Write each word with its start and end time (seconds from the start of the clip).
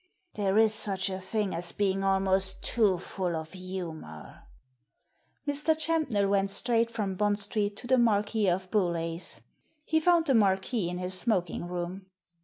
There 0.33 0.57
is 0.57 0.73
such 0.73 1.11
a 1.11 1.19
thing 1.19 1.53
as 1.53 1.71
being 1.73 2.03
almost 2.03 2.63
too 2.63 2.97
full 2.97 3.35
of 3.35 3.51
humour." 3.51 4.45
Mr. 5.47 5.77
Champnell 5.77 6.27
went 6.27 6.49
straight 6.49 6.89
from 6.89 7.13
Bond 7.13 7.37
Street 7.37 7.77
to 7.77 7.85
the 7.85 7.99
Marquis 7.99 8.49
of 8.49 8.71
Bewlay's. 8.71 9.41
He 9.85 9.99
found 9.99 10.25
the 10.25 10.33
Marquis 10.33 10.89
in 10.89 10.97
his 10.97 11.13
smoking 11.19 11.67
room. 11.67 12.07